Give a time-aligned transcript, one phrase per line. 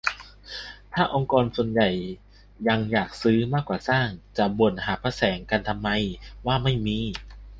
[0.93, 1.89] ถ้าองค์กรส่วนใหญ่
[2.67, 5.89] ยังอยากซื้อมากกว่าสร้าง จะมาบ่นหาพระแสงกันทำไม
[6.45, 6.99] ว่าไม่มี